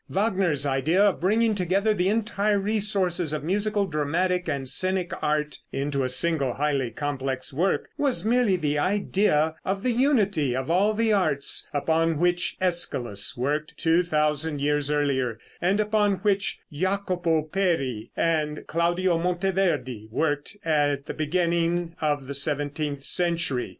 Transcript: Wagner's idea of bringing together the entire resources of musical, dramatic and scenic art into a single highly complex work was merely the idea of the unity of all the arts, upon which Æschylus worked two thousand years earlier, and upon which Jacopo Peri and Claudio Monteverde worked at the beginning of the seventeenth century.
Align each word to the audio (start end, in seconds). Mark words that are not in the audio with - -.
Wagner's 0.09 0.65
idea 0.65 0.99
of 1.03 1.19
bringing 1.21 1.53
together 1.53 1.93
the 1.93 2.09
entire 2.09 2.57
resources 2.57 3.33
of 3.33 3.43
musical, 3.43 3.85
dramatic 3.85 4.49
and 4.49 4.67
scenic 4.67 5.11
art 5.21 5.59
into 5.71 6.03
a 6.03 6.09
single 6.09 6.53
highly 6.55 6.89
complex 6.89 7.53
work 7.53 7.87
was 7.99 8.25
merely 8.25 8.55
the 8.55 8.79
idea 8.79 9.53
of 9.63 9.83
the 9.83 9.91
unity 9.91 10.55
of 10.55 10.71
all 10.71 10.95
the 10.95 11.13
arts, 11.13 11.69
upon 11.71 12.17
which 12.17 12.55
Æschylus 12.59 13.37
worked 13.37 13.77
two 13.77 14.01
thousand 14.01 14.59
years 14.59 14.89
earlier, 14.89 15.37
and 15.61 15.79
upon 15.79 16.13
which 16.23 16.57
Jacopo 16.71 17.43
Peri 17.43 18.09
and 18.17 18.65
Claudio 18.65 19.19
Monteverde 19.19 20.07
worked 20.09 20.57
at 20.65 21.05
the 21.05 21.13
beginning 21.13 21.95
of 22.01 22.25
the 22.25 22.33
seventeenth 22.33 23.03
century. 23.05 23.69